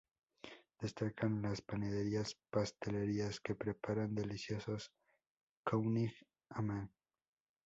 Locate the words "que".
3.39-3.53